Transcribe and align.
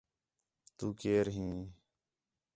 تُو 0.77 0.85
کئیر 0.99 1.25
ہیں؟ 1.35 1.57